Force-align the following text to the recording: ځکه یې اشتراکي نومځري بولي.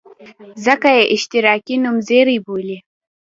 ځکه 0.65 0.89
یې 0.97 1.03
اشتراکي 1.15 1.75
نومځري 1.83 2.37
بولي. 2.45 2.77